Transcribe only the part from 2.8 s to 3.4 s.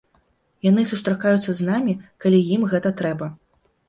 трэба.